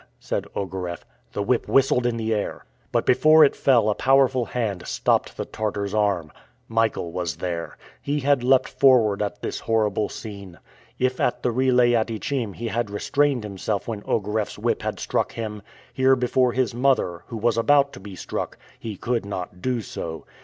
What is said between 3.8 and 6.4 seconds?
a powerful hand stopped the Tartar's arm.